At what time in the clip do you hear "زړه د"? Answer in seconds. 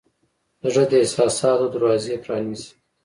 0.73-0.93